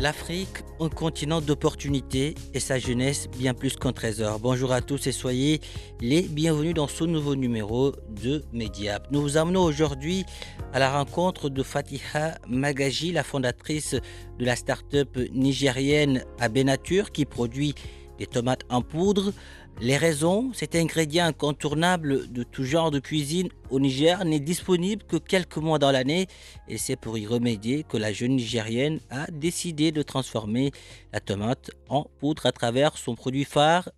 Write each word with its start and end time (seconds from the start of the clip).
L'Afrique, 0.00 0.64
un 0.80 0.88
continent 0.88 1.40
d'opportunités 1.40 2.34
et 2.52 2.58
sa 2.58 2.80
jeunesse 2.80 3.28
bien 3.38 3.54
plus 3.54 3.76
qu'un 3.76 3.92
trésor. 3.92 4.40
Bonjour 4.40 4.72
à 4.72 4.80
tous 4.80 5.06
et 5.06 5.12
soyez 5.12 5.60
les 6.00 6.22
bienvenus 6.22 6.74
dans 6.74 6.88
ce 6.88 7.04
nouveau 7.04 7.36
numéro 7.36 7.92
de 8.08 8.44
Mediap. 8.52 9.06
Nous 9.12 9.22
vous 9.22 9.36
amenons 9.36 9.62
aujourd'hui 9.62 10.24
à 10.72 10.80
la 10.80 10.90
rencontre 10.90 11.48
de 11.48 11.62
Fatiha 11.62 12.34
Magaji, 12.48 13.12
la 13.12 13.22
fondatrice 13.22 13.94
de 13.94 14.44
la 14.44 14.56
start-up 14.56 15.16
nigérienne 15.32 16.24
Abenature 16.40 17.12
qui 17.12 17.24
produit 17.24 17.76
des 18.18 18.26
tomates 18.26 18.64
en 18.70 18.82
poudre. 18.82 19.32
Les 19.80 19.96
raisons, 19.96 20.52
cet 20.52 20.76
ingrédient 20.76 21.26
incontournable 21.26 22.32
de 22.32 22.42
tout 22.44 22.62
genre 22.64 22.90
de 22.92 23.00
cuisine 23.00 23.48
au 23.70 23.80
Niger 23.80 24.24
n'est 24.24 24.38
disponible 24.40 25.02
que 25.02 25.16
quelques 25.16 25.56
mois 25.56 25.78
dans 25.80 25.90
l'année 25.90 26.26
et 26.68 26.78
c'est 26.78 26.96
pour 26.96 27.18
y 27.18 27.26
remédier 27.26 27.82
que 27.82 27.96
la 27.96 28.12
jeune 28.12 28.36
Nigérienne 28.36 29.00
a 29.10 29.26
décidé 29.32 29.90
de 29.90 30.02
transformer 30.02 30.70
la 31.12 31.20
tomate 31.20 31.72
en 31.88 32.04
poudre 32.20 32.46
à 32.46 32.52
travers 32.52 32.96
son 32.96 33.14
produit 33.16 33.44
phare, 33.44 33.90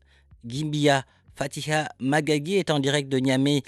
Gimbia. 0.46 1.04
Fatiha 1.34 1.90
Magagi 2.00 2.54
est 2.54 2.70
en 2.70 2.78
direct 2.80 3.10
de 3.10 3.18
Niamey 3.18 3.62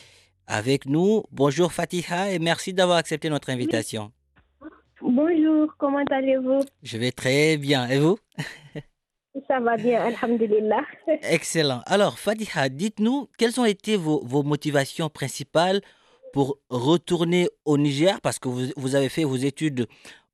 avec 0.46 0.86
nous. 0.86 1.24
Bonjour 1.30 1.72
Fatiha 1.72 2.32
et 2.32 2.38
merci 2.38 2.72
d'avoir 2.72 2.96
accepté 2.96 3.28
notre 3.28 3.50
invitation. 3.50 4.10
Bonjour, 5.02 5.74
comment 5.76 6.04
allez-vous? 6.10 6.64
Je 6.82 6.96
vais 6.96 7.12
très 7.12 7.58
bien. 7.58 7.86
Et 7.88 7.98
vous? 7.98 8.18
Excellent. 11.22 11.82
Alors, 11.86 12.18
Fatiha, 12.18 12.68
dites-nous 12.68 13.28
quelles 13.38 13.58
ont 13.60 13.64
été 13.64 13.96
vos, 13.96 14.42
motivations 14.42 15.08
principales 15.08 15.80
pour 16.32 16.58
retourner 16.68 17.48
au 17.64 17.78
Niger, 17.78 18.20
parce 18.20 18.38
que 18.38 18.48
vous, 18.48 18.94
avez 18.94 19.08
fait 19.08 19.24
vos 19.24 19.36
études 19.36 19.86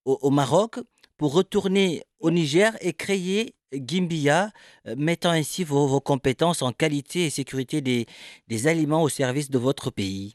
au, 0.05 0.31
Maroc, 0.31 0.77
pour 1.17 1.33
retourner 1.33 2.03
au 2.21 2.31
Niger 2.31 2.77
et 2.81 2.93
créer 2.93 3.55
Gimbia, 3.73 4.51
mettant 4.97 5.31
ainsi 5.31 5.65
vos, 5.65 5.87
vos 5.87 6.01
compétences 6.01 6.63
en 6.63 6.73
qualité 6.73 7.27
et 7.27 7.31
sécurité 7.31 7.81
des 7.81 8.67
aliments 8.67 9.03
au 9.03 9.09
service 9.09 9.51
de 9.51 9.59
votre 9.59 9.91
pays 9.91 10.35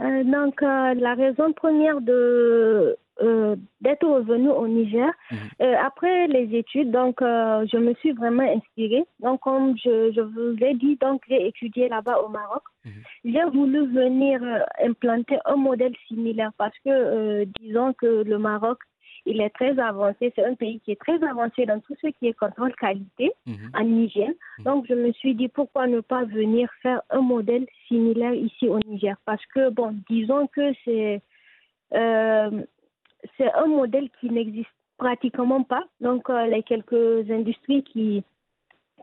euh, 0.00 0.24
Donc, 0.24 0.62
euh, 0.62 0.94
la 0.94 1.14
raison 1.14 1.52
première 1.52 2.00
de 2.00 2.96
euh, 3.22 3.54
d'être 3.82 4.06
revenu 4.06 4.48
au 4.48 4.66
Niger. 4.66 5.10
Mhm. 5.30 5.74
Après 5.84 6.26
les 6.28 6.56
études, 6.56 6.90
donc 6.90 7.16
je 7.20 7.76
me 7.76 7.92
suis 7.94 8.12
vraiment 8.12 8.42
inspirée. 8.56 9.04
Donc 9.20 9.40
comme 9.40 9.76
je, 9.76 10.10
je 10.16 10.22
vous 10.22 10.56
l'ai 10.58 10.72
dit, 10.74 10.96
donc 10.96 11.20
j'ai 11.28 11.46
étudié 11.48 11.88
là-bas 11.90 12.22
au 12.22 12.28
Maroc. 12.28 12.62
Mhm. 12.86 12.92
J'ai 13.26 13.44
voulu 13.52 13.86
venir 13.88 14.40
implanter 14.82 15.38
un 15.44 15.56
modèle 15.56 15.92
similaire 16.08 16.52
parce 16.56 16.76
que 16.82 17.44
disons 17.60 17.92
que 17.92 18.22
le 18.24 18.38
Maroc 18.38 18.78
il 19.26 19.40
est 19.40 19.50
très 19.50 19.78
avancé, 19.78 20.32
c'est 20.34 20.44
un 20.44 20.54
pays 20.54 20.80
qui 20.80 20.92
est 20.92 21.00
très 21.00 21.22
avancé 21.22 21.66
dans 21.66 21.80
tout 21.80 21.94
ce 22.00 22.08
qui 22.08 22.26
est 22.28 22.38
contrôle 22.38 22.74
qualité 22.76 23.32
Mhm. 23.46 23.70
en 23.74 23.84
hygiène. 23.84 24.34
Donc 24.64 24.86
je 24.88 24.94
me 24.94 25.12
suis 25.12 25.34
dit 25.34 25.48
pourquoi 25.48 25.86
ne 25.86 26.00
pas 26.00 26.24
venir 26.24 26.68
faire 26.82 27.02
un 27.10 27.20
modèle 27.20 27.66
similaire 27.88 28.34
ici 28.34 28.68
au 28.68 28.78
Niger? 28.80 29.16
Parce 29.24 29.44
que 29.46 29.70
bon, 29.70 29.94
disons 30.08 30.46
que 30.46 30.72
c'est 30.84 31.20
euh, 31.94 32.62
c'est 33.36 33.52
un 33.52 33.66
modèle 33.66 34.08
qui 34.20 34.30
n'existe 34.30 34.70
pratiquement 34.96 35.62
pas. 35.62 35.84
Donc, 36.00 36.28
euh, 36.30 36.46
les 36.46 36.62
quelques 36.62 37.30
industries 37.30 37.82
qui, 37.84 38.22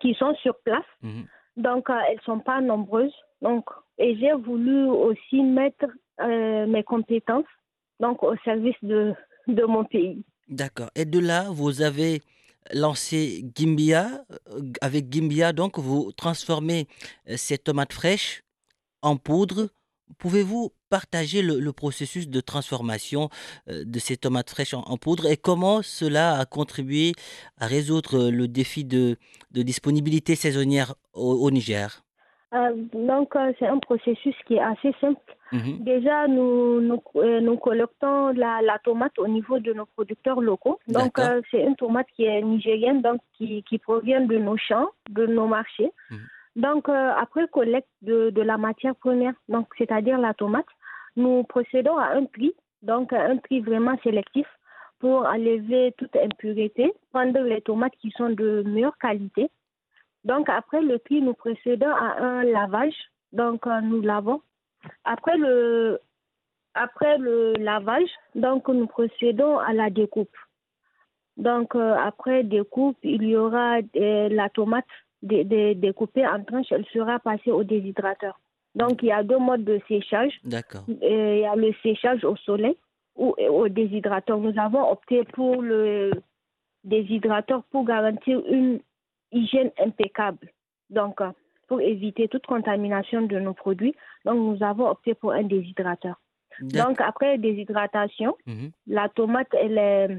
qui 0.01 0.13
sont 0.15 0.33
sur 0.35 0.55
place, 0.59 0.85
Mhm. 1.03 1.25
donc 1.57 1.89
euh, 1.89 1.99
elles 2.07 2.17
ne 2.17 2.21
sont 2.21 2.39
pas 2.39 2.61
nombreuses. 2.61 3.15
Donc, 3.41 3.65
et 3.97 4.15
j'ai 4.15 4.33
voulu 4.33 4.85
aussi 4.85 5.41
mettre 5.43 5.85
euh, 6.21 6.65
mes 6.67 6.83
compétences 6.83 7.45
donc, 7.99 8.21
au 8.23 8.35
service 8.37 8.75
de, 8.83 9.13
de 9.47 9.63
mon 9.63 9.83
pays. 9.85 10.23
D'accord. 10.47 10.89
Et 10.95 11.05
de 11.05 11.19
là, 11.19 11.49
vous 11.49 11.81
avez 11.81 12.21
lancé 12.73 13.45
Gimbia. 13.55 14.25
Euh, 14.51 14.61
Avec 14.81 15.11
Gimbia, 15.11 15.53
donc, 15.53 15.79
vous 15.79 16.11
transformez 16.11 16.87
euh, 17.29 17.35
ces 17.37 17.57
tomates 17.57 17.93
fraîches 17.93 18.43
en 19.01 19.17
poudre. 19.17 19.69
Pouvez-vous 20.19 20.71
partager 20.89 21.41
le, 21.41 21.71
processus 21.73 22.29
de 22.29 22.39
transformation 22.39 23.29
euh, 23.69 23.83
de 23.85 23.99
ces 23.99 24.15
tomates 24.15 24.49
fraîches 24.49 24.73
en, 24.73 24.97
poudre 24.97 25.25
et 25.29 25.35
comment 25.35 25.81
cela 25.81 26.39
a 26.39 26.45
contribué 26.45 27.11
à 27.57 27.67
résoudre 27.67 28.29
le 28.29 28.47
défi 28.47 28.85
de, 28.85 29.17
de 29.51 29.61
disponibilité 29.63 30.35
saisonnière 30.35 30.95
au 31.13 31.51
Niger? 31.51 32.06
Euh, 32.53 32.71
donc, 32.93 33.35
euh, 33.35 33.51
c'est 33.59 33.67
un 33.67 33.79
processus 33.79 34.35
qui 34.45 34.55
est 34.55 34.61
assez 34.61 34.93
simple. 35.01 35.19
Mhm. 35.51 35.83
Déjà, 35.83 36.27
nous, 36.27 36.79
nous, 36.81 37.01
euh, 37.17 37.41
nous 37.41 37.57
collectons 37.57 38.29
la, 38.29 38.61
la 38.61 38.79
tomate 38.79 39.17
au 39.19 39.27
niveau 39.27 39.59
de 39.59 39.73
nos 39.73 39.85
producteurs 39.85 40.39
locaux. 40.41 40.79
Donc, 40.87 41.19
euh, 41.19 41.41
c'est 41.51 41.61
une 41.61 41.75
tomate 41.75 42.07
qui 42.15 42.23
est 42.23 42.41
nigérienne, 42.41 43.01
donc 43.01 43.19
qui, 43.33 43.63
qui 43.63 43.77
provient 43.77 44.21
de 44.21 44.37
nos 44.37 44.57
champs, 44.57 44.89
de 45.09 45.25
nos 45.25 45.47
marchés. 45.47 45.91
Mhm. 46.09 46.17
Donc, 46.57 46.89
euh, 46.89 47.11
après 47.17 47.47
collecte 47.49 47.89
de, 48.01 48.29
de 48.29 48.41
la 48.41 48.57
matière 48.57 48.95
première, 48.95 49.33
donc 49.47 49.67
c'est-à-dire 49.77 50.17
la 50.17 50.33
tomate, 50.33 50.65
nous 51.15 51.43
procédons 51.43 51.97
à 51.97 52.13
un 52.15 52.25
tri, 52.25 52.53
donc 52.81 53.13
à 53.13 53.25
un 53.25 53.37
tri 53.37 53.59
vraiment 53.59 53.95
sélectif 54.03 54.47
pour 54.99 55.25
enlever 55.25 55.93
toute 55.97 56.15
impureté, 56.15 56.91
prendre 57.11 57.39
les 57.41 57.61
tomates 57.61 57.93
qui 58.01 58.11
sont 58.11 58.29
de 58.29 58.63
meilleure 58.65 58.97
qualité. 58.97 59.49
Donc, 60.23 60.49
après 60.49 60.81
le 60.81 60.99
tri, 60.99 61.21
nous 61.21 61.33
procédons 61.33 61.89
à 61.89 62.17
un 62.19 62.43
lavage. 62.43 62.95
Donc, 63.31 63.65
euh, 63.67 63.81
nous 63.81 64.01
lavons. 64.01 64.41
Après 65.03 65.37
le, 65.37 65.99
après 66.73 67.17
le 67.17 67.53
lavage, 67.59 68.09
donc 68.35 68.67
nous 68.69 68.87
procédons 68.87 69.57
à 69.59 69.73
la 69.73 69.89
découpe. 69.89 70.35
Donc, 71.37 71.75
euh, 71.75 71.95
après 71.95 72.43
découpe, 72.43 72.97
il 73.03 73.23
y 73.23 73.35
aura 73.35 73.77
euh, 73.95 74.29
la 74.29 74.49
tomate 74.49 74.85
dé- 75.21 75.43
dé- 75.43 75.75
découpée 75.75 76.25
en 76.25 76.43
tranches, 76.43 76.71
elle 76.71 76.85
sera 76.87 77.19
passée 77.19 77.51
au 77.51 77.63
déshydrateur. 77.63 78.39
Donc, 78.75 79.01
il 79.01 79.07
y 79.07 79.11
a 79.11 79.23
deux 79.23 79.39
modes 79.39 79.63
de 79.63 79.79
séchage. 79.87 80.39
D'accord. 80.43 80.83
Il 80.87 81.39
y 81.39 81.45
a 81.45 81.55
le 81.55 81.73
séchage 81.83 82.23
au 82.23 82.35
soleil 82.37 82.77
ou 83.15 83.35
au 83.49 83.67
déshydrateur. 83.69 84.37
Nous 84.37 84.57
avons 84.59 84.91
opté 84.91 85.23
pour 85.33 85.61
le 85.61 86.11
déshydrateur 86.83 87.63
pour 87.71 87.85
garantir 87.85 88.41
une 88.47 88.79
hygiène 89.31 89.71
impeccable. 89.79 90.49
Donc, 90.89 91.21
euh, 91.21 91.31
pour 91.67 91.81
éviter 91.81 92.27
toute 92.29 92.45
contamination 92.45 93.23
de 93.23 93.39
nos 93.39 93.53
produits, 93.53 93.93
donc 94.25 94.35
nous 94.37 94.63
avons 94.65 94.87
opté 94.89 95.13
pour 95.15 95.33
un 95.33 95.43
déshydrateur. 95.43 96.15
Donc, 96.61 97.01
après 97.01 97.37
déshydratation, 97.37 98.35
Mhm. 98.47 98.71
la 98.87 99.09
tomate, 99.09 99.53
elle 99.53 99.77
est, 99.77 100.17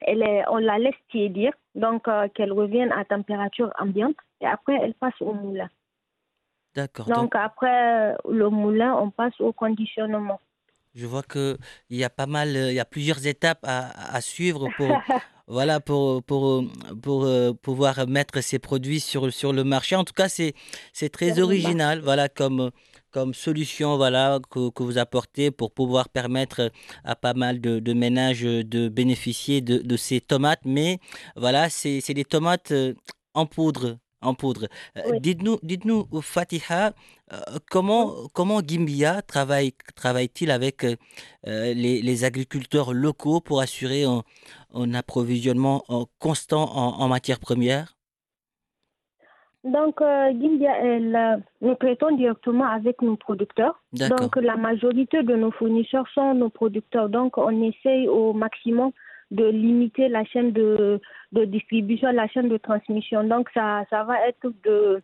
elle 0.00 0.22
est, 0.22 0.44
on 0.48 0.58
la 0.58 0.78
laisse 0.78 0.94
tiédir, 1.10 1.52
donc 1.74 2.08
euh, 2.08 2.28
qu'elle 2.34 2.52
revienne 2.52 2.92
à 2.92 3.04
température 3.04 3.72
ambiante, 3.78 4.16
et 4.42 4.46
après, 4.46 4.76
elle 4.82 4.94
passe 4.94 5.18
au 5.20 5.32
moulin. 5.32 5.70
D'accord. 6.74 7.06
Donc, 7.06 7.16
Donc, 7.16 7.34
après 7.36 8.12
euh, 8.12 8.16
le 8.28 8.50
moulin, 8.50 8.94
on 8.96 9.10
passe 9.10 9.40
au 9.40 9.52
conditionnement. 9.52 10.40
Je 10.94 11.06
vois 11.06 11.22
que 11.22 11.56
il 11.90 11.96
y 11.96 12.04
a 12.04 12.10
pas 12.10 12.26
mal, 12.26 12.48
il 12.48 12.74
y 12.74 12.80
a 12.80 12.84
plusieurs 12.84 13.26
étapes 13.26 13.60
à, 13.62 14.14
à 14.14 14.20
suivre 14.20 14.68
pour, 14.76 14.88
voilà, 15.48 15.80
pour, 15.80 16.22
pour, 16.24 16.64
pour 17.02 17.24
euh, 17.24 17.52
pouvoir 17.52 18.06
mettre 18.08 18.40
ces 18.40 18.58
produits 18.58 19.00
sur, 19.00 19.32
sur 19.32 19.52
le 19.52 19.64
marché. 19.64 19.94
En 19.96 20.04
tout 20.04 20.12
cas, 20.12 20.28
c'est, 20.28 20.54
très 21.10 21.38
original, 21.40 22.00
voilà, 22.00 22.28
comme, 22.28 22.70
comme 23.12 23.32
solution, 23.32 23.96
voilà, 23.96 24.40
que, 24.50 24.70
que 24.70 24.82
vous 24.82 24.98
apportez 24.98 25.50
pour 25.50 25.72
pouvoir 25.72 26.08
permettre 26.08 26.72
à 27.04 27.14
pas 27.14 27.34
mal 27.34 27.60
de, 27.60 27.78
de 27.78 27.92
ménages 27.92 28.42
de 28.42 28.88
bénéficier 28.88 29.60
de, 29.60 29.78
de 29.78 29.96
ces 29.96 30.20
tomates. 30.20 30.64
Mais 30.64 30.98
voilà, 31.36 31.70
c'est, 31.70 32.00
c'est 32.00 32.14
des 32.14 32.24
tomates 32.24 32.72
euh, 32.72 32.94
en 33.34 33.46
poudre. 33.46 33.98
En 34.26 34.34
poudre. 34.34 34.66
Dites-nous, 35.20 35.58
dites-nous, 35.62 36.06
Fatiha, 36.20 36.92
comment, 37.70 38.12
comment 38.34 38.60
Gimbia 38.60 39.22
travaille, 39.22 39.72
travaille-t-il 39.94 40.50
avec 40.50 40.86
les, 41.44 42.24
agriculteurs 42.24 42.92
locaux 42.92 43.40
pour 43.40 43.60
assurer 43.60 44.04
un, 44.04 44.94
approvisionnement 44.94 45.84
constant 46.18 46.64
en 46.64 47.08
matières 47.08 47.40
premières? 47.40 47.96
Donc, 49.66 50.00
euh, 50.00 50.32
euh, 50.32 51.36
nous 51.60 51.74
traitons 51.74 52.16
directement 52.16 52.66
avec 52.66 53.02
nos 53.02 53.16
producteurs. 53.16 53.82
Donc, 53.92 54.36
la 54.36 54.56
majorité 54.56 55.24
de 55.24 55.34
nos 55.34 55.50
fournisseurs 55.50 56.06
sont 56.14 56.34
nos 56.34 56.50
producteurs. 56.50 57.08
Donc, 57.08 57.36
on 57.36 57.62
essaye 57.62 58.06
au 58.06 58.32
maximum 58.32 58.92
de 59.30 59.44
limiter 59.44 60.08
la 60.08 60.24
chaîne 60.24 60.52
de, 60.52 61.00
distribution, 61.32 62.10
la 62.12 62.28
chaîne 62.28 62.48
de 62.48 62.56
transmission. 62.56 63.24
Donc, 63.24 63.48
ça, 63.52 63.84
ça 63.90 64.04
va 64.04 64.26
être 64.28 64.52
de, 64.64 65.02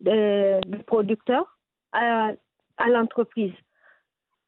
de, 0.00 0.82
producteur 0.86 1.56
à, 1.92 2.32
l'entreprise. 2.86 3.52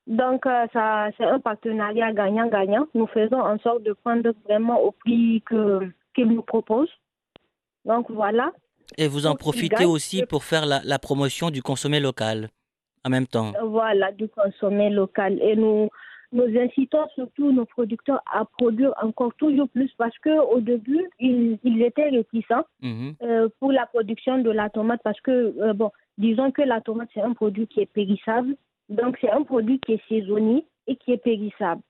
Donc, 0.06 0.44
euh, 0.46 0.66
ça, 0.72 1.08
c'est 1.16 1.24
un 1.24 1.40
partenariat 1.40 2.12
gagnant-gagnant. 2.12 2.86
Nous 2.94 3.06
faisons 3.06 3.40
en 3.40 3.58
sorte 3.58 3.82
de 3.84 3.92
prendre 3.92 4.32
vraiment 4.44 4.80
au 4.80 4.92
prix 4.92 5.42
qu'ils 5.48 6.28
nous 6.28 6.42
proposent. 6.42 6.92
Donc, 7.86 8.10
voilà. 8.10 8.52
Et 8.98 9.08
vous 9.08 9.26
en 9.26 9.34
profitez 9.34 9.86
aussi 9.86 10.24
pour 10.26 10.44
faire 10.44 10.66
la, 10.66 10.98
promotion 10.98 11.50
du 11.50 11.62
consommé 11.62 12.00
local 12.00 12.48
en 13.04 13.10
même 13.10 13.26
temps. 13.26 13.52
Voilà, 13.62 14.12
du 14.12 14.28
consommé 14.28 14.90
local. 14.90 15.38
Et 15.42 15.56
nous, 15.56 15.88
nous 16.34 16.58
incitons 16.58 17.06
surtout 17.14 17.52
nos 17.52 17.64
producteurs 17.64 18.20
à 18.30 18.44
produire 18.44 18.92
encore 19.00 19.32
toujours 19.36 19.68
plus 19.68 19.90
parce 19.96 20.18
qu'au 20.18 20.60
début, 20.60 21.08
ils, 21.20 21.58
étaient 21.80 22.08
réticents 22.10 22.66
mhm. 22.82 23.14
euh, 23.22 23.48
pour 23.60 23.70
la 23.70 23.86
production 23.86 24.38
de 24.38 24.50
la 24.50 24.68
tomate 24.68 25.00
parce 25.04 25.20
que, 25.20 25.54
euh, 25.60 25.72
bon, 25.72 25.92
disons 26.18 26.50
que 26.50 26.62
la 26.62 26.80
tomate, 26.80 27.08
c'est 27.14 27.22
un 27.22 27.34
produit 27.34 27.68
qui 27.68 27.80
est 27.80 27.86
périssable. 27.86 28.56
Donc, 28.88 29.16
c'est 29.20 29.30
un 29.30 29.44
produit 29.44 29.78
qui 29.78 29.92
est 29.92 30.08
saisonnier 30.08 30.66
et 30.88 30.96
qui 30.96 31.12
est 31.12 31.22
périssable. 31.22 31.82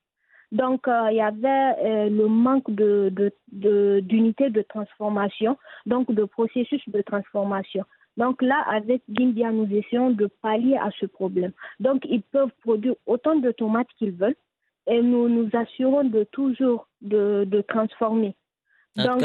Donc, 0.52 0.86
euh, 0.88 1.08
il 1.10 1.16
y 1.16 1.22
avait 1.22 2.10
le 2.10 2.26
manque 2.26 2.70
de, 2.70 3.10
d'unités 3.50 4.50
de, 4.50 4.62
transformation, 4.62 5.56
donc 5.86 6.12
de 6.12 6.24
processus 6.24 6.82
de 6.86 7.00
transformation. 7.00 7.84
Donc 8.16 8.42
là, 8.42 8.64
avec 8.68 9.02
Gindia, 9.08 9.50
nous 9.50 9.68
essayons 9.72 10.10
de 10.10 10.28
pallier 10.42 10.76
à 10.76 10.90
ce 11.00 11.06
problème. 11.06 11.52
Donc, 11.80 12.04
ils 12.08 12.22
peuvent 12.22 12.52
produire 12.62 12.94
autant 13.06 13.36
de 13.36 13.50
tomates 13.50 13.88
qu'ils 13.98 14.12
veulent 14.12 14.36
et 14.86 15.02
nous 15.02 15.28
nous 15.28 15.50
assurons 15.52 16.04
de 16.04 16.24
toujours 16.24 16.86
de, 17.00 17.64
transformer. 17.68 18.36
donc, 18.96 19.22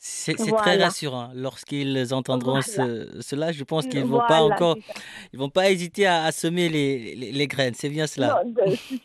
c'est 0.00 0.34
très 0.34 0.76
rassurant. 0.82 1.30
Lorsqu'ils 1.34 2.14
entendront 2.14 2.60
cela, 2.62 3.50
je 3.50 3.64
pense 3.64 3.86
qu'ils 3.86 4.02
ne 4.02 4.06
vont 4.06 4.22
pas 4.28 4.42
encore, 4.42 4.76
ils 5.32 5.38
vont 5.38 5.48
pas 5.48 5.70
hésiter 5.70 6.06
à, 6.06 6.30
semer 6.30 6.68
les, 6.68 7.16
les, 7.16 7.46
graines. 7.48 7.74
C'est 7.74 7.88
bien 7.88 8.06
cela. 8.06 8.42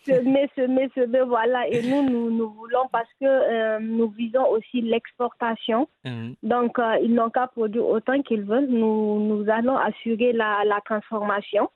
semer, 0.05 0.49
semer, 0.55 0.89
semer, 0.93 1.21
voilà. 1.27 1.67
Et 1.67 1.81
nous, 1.81 2.07
nous, 2.07 2.29
nous 2.29 2.49
voulons 2.51 2.87
parce 2.91 3.09
que 3.19 3.25
euh, 3.25 3.79
nous 3.79 4.09
visons 4.09 4.47
aussi 4.49 4.81
l'exportation. 4.81 5.87
Mmh. 6.05 6.33
Donc, 6.43 6.77
euh, 6.77 6.97
ils 7.01 7.13
n'ont 7.13 7.31
qu'à 7.31 7.47
produire 7.47 7.87
autant 7.87 8.21
qu'ils 8.21 8.43
veulent. 8.43 8.69
Nous, 8.69 9.19
nous 9.19 9.49
allons 9.49 9.77
assurer 9.77 10.31
la, 10.31 10.63
la 10.63 10.79
transformation. 10.85 11.71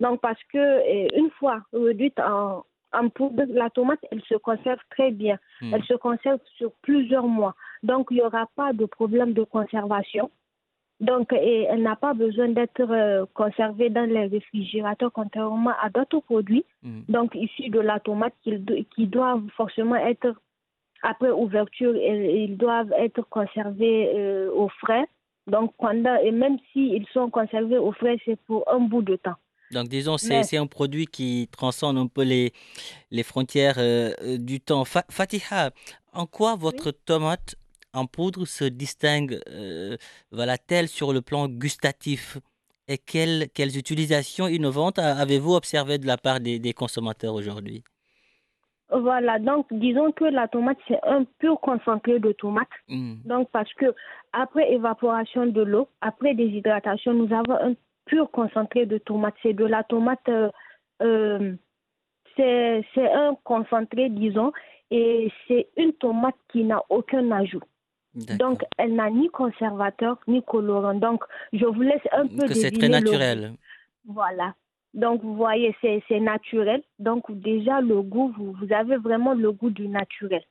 Donc, 0.00 0.20
parce 0.20 0.40
que 0.52 0.58
euh, 0.58 1.08
une 1.16 1.30
fois 1.38 1.62
réduite 1.72 2.20
en, 2.20 2.64
en 2.92 3.08
poudre, 3.08 3.44
la 3.48 3.70
tomate, 3.70 4.00
elle 4.12 4.22
se 4.28 4.34
conserve 4.34 4.80
très 4.90 5.10
bien. 5.10 5.38
Mmh. 5.62 5.74
Elle 5.74 5.84
se 5.84 5.94
conserve 5.94 6.40
sur 6.58 6.70
plusieurs 6.82 7.26
mois. 7.26 7.54
Donc, 7.82 8.08
il 8.10 8.14
n'y 8.14 8.22
aura 8.22 8.48
pas 8.56 8.72
de 8.72 8.84
problème 8.84 9.32
de 9.32 9.44
conservation. 9.44 10.30
Donc, 11.00 11.32
et 11.32 11.62
elle 11.70 11.82
n'a 11.82 11.94
pas 11.94 12.12
besoin 12.12 12.48
d'être 12.48 12.80
euh, 12.80 13.24
conservée 13.34 13.88
dans 13.88 14.08
les 14.08 14.26
réfrigérateurs, 14.26 15.12
contrairement 15.12 15.74
à 15.80 15.90
d'autres 15.90 16.20
produits, 16.20 16.64
mm. 16.82 17.02
donc 17.08 17.34
issus 17.36 17.70
de 17.70 17.78
la 17.78 18.00
tomate, 18.00 18.34
qui, 18.42 19.06
doivent 19.06 19.46
forcément 19.56 19.94
être, 19.94 20.34
après 21.02 21.30
ouverture, 21.30 21.94
ils 21.94 22.56
doivent 22.56 22.92
être 22.98 23.22
conservés 23.30 24.10
euh, 24.12 24.50
au 24.52 24.68
frais. 24.68 25.06
Donc, 25.46 25.72
pendant, 25.78 26.16
et 26.16 26.32
même 26.32 26.58
s'ils 26.72 27.06
sont 27.12 27.30
conservés 27.30 27.78
au 27.78 27.92
frais, 27.92 28.18
c'est 28.24 28.38
pour 28.40 28.64
un 28.68 28.80
bout 28.80 29.02
de 29.02 29.16
temps. 29.16 29.36
Donc, 29.70 29.88
disons, 29.88 30.16
c'est 30.18 30.56
un 30.56 30.66
produit 30.66 31.06
qui 31.06 31.48
transcende 31.52 31.98
un 31.98 32.06
peu 32.06 32.22
les, 32.22 32.52
les 33.10 33.22
frontières 33.22 33.76
euh, 33.78 34.12
du 34.38 34.60
temps. 34.60 34.84
Fatiha, 34.84 35.70
en 36.12 36.26
quoi 36.26 36.56
votre 36.56 36.90
tomate 36.90 37.54
en 37.94 38.06
poudre 38.06 38.46
se 38.46 38.64
distingue 38.64 39.40
euh, 39.48 39.96
voilà-t-elle 40.30 40.88
sur 40.88 41.12
le 41.12 41.20
plan 41.20 41.48
gustatif? 41.48 42.38
Et 42.88 42.96
quelles, 42.96 43.48
quelles 43.54 43.76
utilisations 43.76 44.48
innovantes 44.48 44.98
avez-vous 44.98 45.54
observées 45.54 45.98
de 45.98 46.06
la 46.06 46.16
part 46.16 46.40
des, 46.40 46.72
consommateurs 46.72 47.34
aujourd'hui? 47.34 47.84
Voilà, 48.90 49.38
donc 49.38 49.66
disons 49.70 50.10
que 50.12 50.24
la 50.24 50.48
tomate, 50.48 50.78
c'est 50.88 50.98
un 51.02 51.24
pur 51.38 51.60
concentré 51.60 52.18
de 52.18 52.32
tomate. 52.32 52.68
Mmh. 52.88 53.16
Donc, 53.26 53.50
parce 53.52 53.72
que 53.74 53.94
après 54.32 54.72
évaporation 54.72 55.44
de 55.44 55.60
l'eau, 55.60 55.88
après 56.00 56.34
déshydratation, 56.34 57.12
nous 57.12 57.30
avons 57.34 57.60
un 57.60 57.74
pur 58.06 58.30
concentré 58.30 58.86
de 58.86 58.96
tomate. 58.96 59.34
C'est 59.42 59.52
de 59.52 59.66
la 59.66 59.84
tomate, 59.84 60.26
euh, 60.30 60.48
euh, 61.02 61.54
c'est 62.36 63.12
un 63.12 63.36
concentré, 63.44 64.08
disons, 64.08 64.52
et 64.90 65.30
c'est 65.46 65.68
une 65.76 65.92
tomate 65.92 66.36
qui 66.50 66.64
n'a 66.64 66.82
aucun 66.88 67.30
ajout. 67.30 67.62
Donc, 68.38 68.62
elle 68.76 68.94
n'a 68.94 69.10
ni 69.10 69.28
conservateur 69.28 70.18
ni 70.26 70.42
colorant. 70.42 70.94
Donc, 70.94 71.24
je 71.52 71.64
vous 71.64 71.82
laisse 71.82 72.02
un 72.12 72.26
peu 72.26 72.46
que 72.46 72.54
c'est 72.54 72.70
très 72.70 72.88
naturel. 72.88 73.52
Voilà. 74.06 74.54
Donc, 74.94 75.22
vous 75.22 75.36
voyez, 75.36 75.74
c'est 75.82 76.20
naturel. 76.20 76.82
Donc, 76.98 77.30
déjà, 77.30 77.80
le 77.80 78.02
goût, 78.02 78.32
vous, 78.36 78.52
vous 78.52 78.72
avez 78.72 78.96
vraiment 78.96 79.34
le 79.34 79.52
goût 79.52 79.70
du 79.70 79.88
naturel. 79.88 80.42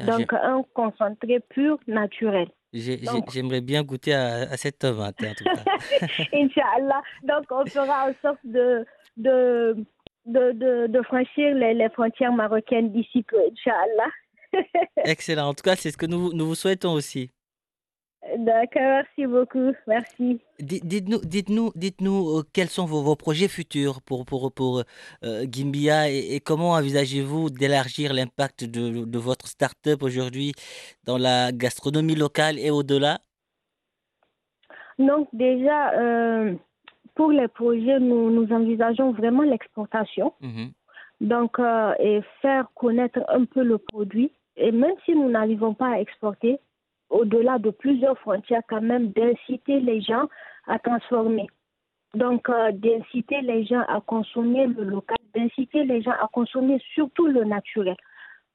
Ah, 0.00 0.06
Donc, 0.06 0.32
un 0.32 0.62
concentré 0.74 1.40
pur, 1.40 1.78
naturel. 1.86 2.48
J'aimerais 2.72 3.60
bien 3.60 3.82
goûter 3.82 4.14
à, 4.14 4.56
cette 4.56 4.78
tomate, 4.78 5.16
en 5.22 5.34
tout 5.34 5.44
cas. 5.44 5.64
Inch'Allah. 6.32 7.02
Donc, 7.22 7.44
on 7.50 7.64
fera 7.66 8.10
en 8.10 8.14
sorte 8.20 8.40
de, 8.44 8.84
de, 9.16 9.76
de, 10.26 10.86
de, 10.86 11.02
franchir 11.02 11.54
les, 11.54 11.74
les, 11.74 11.88
frontières 11.90 12.32
marocaines 12.32 12.92
d'ici 12.92 13.22
peu, 13.22 13.38
Inch'Allah. 13.38 14.10
Excellent. 15.04 15.48
En 15.48 15.54
tout 15.54 15.62
cas, 15.62 15.76
c'est 15.76 15.90
ce 15.90 15.96
que 15.96 16.06
nous, 16.06 16.32
nous 16.32 16.46
vous 16.46 16.54
souhaitons 16.54 16.92
aussi. 16.92 17.30
D'accord, 18.36 18.82
merci 18.82 19.26
beaucoup. 19.26 19.72
Merci. 19.86 20.40
Dites-nous, 20.58 21.20
dites-nous, 21.24 21.72
dites-nous 21.74 22.38
euh, 22.38 22.42
quels 22.52 22.68
sont 22.68 22.84
vos, 22.84 23.02
vos, 23.02 23.16
projets 23.16 23.48
futurs 23.48 24.02
pour, 24.02 24.26
pour, 24.26 24.52
pour 24.52 24.82
euh, 25.24 25.46
Gimbia 25.50 26.10
et, 26.10 26.40
comment 26.44 26.72
envisagez-vous 26.72 27.48
d'élargir 27.48 28.12
l'impact 28.12 28.64
de, 28.64 29.04
de 29.04 29.18
votre 29.18 29.46
start-up 29.46 30.02
aujourd'hui 30.02 30.52
dans 31.04 31.16
la 31.16 31.52
gastronomie 31.52 32.16
locale 32.16 32.58
et 32.58 32.70
au-delà? 32.70 33.18
Donc, 34.98 35.28
déjà, 35.32 35.92
euh, 35.92 36.54
pour 37.14 37.30
les 37.30 37.48
projets, 37.48 38.00
nous, 38.00 38.30
nous 38.30 38.52
envisageons 38.52 39.12
vraiment 39.12 39.42
l'exportation. 39.42 40.32
Mmh 40.40 40.68
Donc, 41.20 41.58
et 41.98 42.20
faire 42.40 42.68
connaître 42.74 43.20
un 43.28 43.44
peu 43.44 43.62
le 43.62 43.78
produit 43.78 44.30
et 44.58 44.72
même 44.72 44.94
si 45.04 45.14
nous 45.14 45.30
n'arrivons 45.30 45.72
pas 45.72 45.92
à 45.92 46.00
exporter, 46.00 46.58
au-delà 47.10 47.58
de 47.58 47.70
plusieurs 47.70 48.18
frontières, 48.18 48.62
quand 48.68 48.82
même, 48.82 49.12
d'inciter 49.12 49.80
les 49.80 50.00
gens 50.00 50.28
à 50.66 50.78
transformer. 50.78 51.46
Donc, 52.14 52.48
euh, 52.48 52.72
d'inciter 52.72 53.40
les 53.42 53.64
gens 53.64 53.84
à 53.88 54.00
consommer 54.00 54.66
le 54.66 54.84
local, 54.84 55.16
d'inciter 55.34 55.84
les 55.84 56.02
gens 56.02 56.12
à 56.20 56.28
consommer 56.32 56.80
surtout 56.94 57.26
le 57.26 57.44
naturel. 57.44 57.96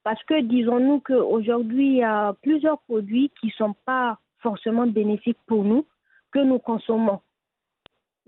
Parce 0.04 0.22
que 0.26 0.42
disons-nous 0.42 1.00
qu'aujourd'hui, 1.00 1.88
il 1.88 1.98
y 1.98 2.04
a 2.04 2.34
plusieurs 2.42 2.80
produits 2.82 3.32
qui 3.40 3.48
ne 3.48 3.52
sont 3.52 3.76
pas 3.86 4.18
forcément 4.40 4.86
bénéfiques 4.86 5.40
pour 5.48 5.64
nous, 5.64 5.86
que 6.32 6.40
nous 6.40 6.60
consommons. 6.60 7.22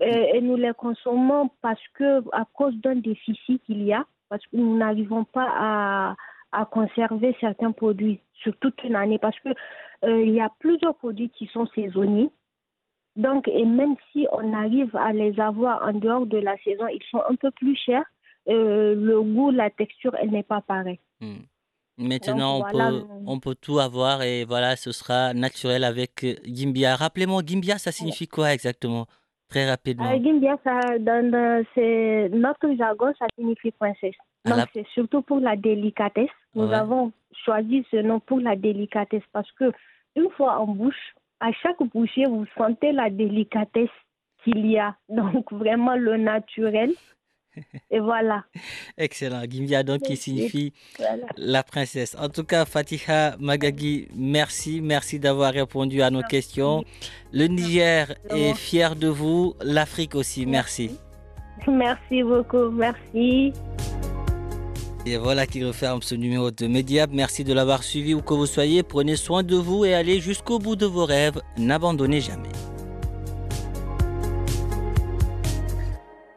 Et, 0.00 0.36
et 0.36 0.40
nous 0.40 0.56
les 0.56 0.72
consommons 0.72 1.50
parce 1.60 1.82
que, 1.94 2.22
à 2.32 2.46
cause 2.54 2.74
d'un 2.76 2.96
déficit 2.96 3.62
qu'il 3.64 3.82
y 3.82 3.92
a, 3.92 4.06
parce 4.28 4.44
que 4.46 4.56
nous 4.56 4.76
n'arrivons 4.76 5.24
pas 5.24 5.48
à, 5.54 6.16
à 6.52 6.64
conserver 6.64 7.36
certains 7.40 7.72
produits 7.72 8.20
sur 8.34 8.56
toute 8.58 8.82
une 8.84 8.96
année 8.96 9.18
parce 9.18 9.38
que 9.40 9.50
euh, 10.04 10.22
il 10.22 10.34
y 10.34 10.40
a 10.40 10.50
plusieurs 10.58 10.94
produits 10.96 11.30
qui 11.30 11.46
sont 11.46 11.66
saisonniers. 11.74 12.30
Donc, 13.16 13.48
et 13.48 13.64
même 13.64 13.94
si 14.12 14.26
on 14.30 14.52
arrive 14.52 14.94
à 14.94 15.12
les 15.12 15.40
avoir 15.40 15.82
en 15.82 15.94
dehors 15.94 16.26
de 16.26 16.36
la 16.38 16.56
saison, 16.58 16.86
ils 16.88 17.02
sont 17.10 17.22
un 17.28 17.34
peu 17.34 17.50
plus 17.50 17.76
chers. 17.76 18.04
Euh, 18.48 18.94
le 18.94 19.22
goût, 19.22 19.50
la 19.50 19.70
texture, 19.70 20.14
elle 20.20 20.30
n'est 20.30 20.42
pas 20.42 20.60
pareille. 20.60 21.00
Hmm. 21.20 21.38
Maintenant, 21.98 22.58
on, 22.58 22.70
peut, 22.70 23.06
on 23.26 23.40
peut 23.40 23.54
tout 23.54 23.78
avoir 23.78 24.22
et 24.22 24.44
voilà, 24.44 24.76
ce 24.76 24.92
sera 24.92 25.32
naturel 25.32 25.82
avec 25.82 26.26
Gimbia. 26.44 26.94
Rappelez-moi, 26.94 27.42
Gimbia, 27.44 27.78
ça 27.78 27.90
signifie 27.90 28.28
quoi 28.28 28.52
exactement? 28.52 29.06
Très 29.48 29.68
rapidement. 29.68 30.10
Gimbia, 30.20 30.56
ça, 30.64 30.80
dans, 30.98 31.64
c'est 31.74 32.28
notre 32.32 32.74
jargon, 32.76 33.12
ça 33.18 33.26
signifie 33.38 33.70
princesse. 33.70 34.14
Donc, 34.44 34.68
c'est 34.72 34.86
surtout 34.88 35.22
pour 35.22 35.40
la 35.40 35.56
délicatesse. 35.56 36.30
Nous 36.54 36.70
avons 36.72 37.12
choisi 37.44 37.84
ce 37.90 37.96
nom 37.96 38.20
pour 38.20 38.40
la 38.40 38.56
délicatesse 38.56 39.22
parce 39.32 39.50
que 39.52 39.72
une 40.14 40.30
fois 40.30 40.58
en 40.58 40.66
bouche, 40.66 41.14
à 41.40 41.52
chaque 41.52 41.82
bouchée, 41.92 42.24
vous 42.24 42.46
sentez 42.56 42.92
la 42.92 43.10
délicatesse 43.10 43.90
qu'il 44.42 44.66
y 44.66 44.78
a. 44.78 44.94
Donc, 45.08 45.52
vraiment 45.52 45.96
le 45.96 46.16
naturel. 46.16 46.92
Et 47.90 48.00
voilà. 48.00 48.44
Excellent. 48.98 49.42
Gimia, 49.48 49.82
donc, 49.82 50.02
qui 50.02 50.16
signifie 50.16 50.72
la 51.36 51.62
princesse. 51.62 52.16
En 52.18 52.28
tout 52.28 52.44
cas, 52.44 52.64
Fatiha 52.64 53.36
Magagi, 53.38 54.08
merci. 54.14 54.80
Merci 54.80 55.18
d'avoir 55.18 55.52
répondu 55.52 56.02
à 56.02 56.10
nos 56.10 56.22
questions. 56.22 56.84
Le 57.32 57.46
Niger 57.46 58.14
est 58.30 58.54
fier 58.54 58.96
de 58.96 59.08
vous. 59.08 59.54
L'Afrique 59.62 60.14
aussi. 60.14 60.46
Merci. 60.46 60.90
Merci 61.68 62.22
beaucoup. 62.22 62.70
Merci. 62.70 63.52
Et 65.06 65.16
voilà 65.18 65.46
qui 65.46 65.64
referme 65.64 66.02
ce 66.02 66.16
numéro 66.16 66.50
de 66.50 66.66
Mediap. 66.66 67.10
Merci 67.12 67.44
de 67.44 67.52
l'avoir 67.52 67.84
suivi 67.84 68.12
où 68.12 68.22
que 68.22 68.34
vous 68.34 68.46
soyez. 68.46 68.82
Prenez 68.82 69.14
soin 69.14 69.44
de 69.44 69.54
vous 69.54 69.84
et 69.84 69.94
allez 69.94 70.20
jusqu'au 70.20 70.58
bout 70.58 70.74
de 70.74 70.86
vos 70.86 71.04
rêves. 71.04 71.40
N'abandonnez 71.56 72.20
jamais. 72.20 72.50